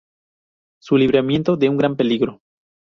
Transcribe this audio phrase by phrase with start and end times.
[0.81, 2.41] Su libramiento de un gran peligro.